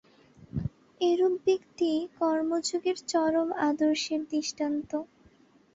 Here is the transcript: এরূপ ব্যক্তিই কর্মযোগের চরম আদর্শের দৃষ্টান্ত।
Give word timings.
এরূপ 1.01 1.33
ব্যক্তিই 1.45 1.99
কর্মযোগের 2.19 2.97
চরম 3.07 3.49
আদর্শের 3.69 4.21
দৃষ্টান্ত। 4.31 4.91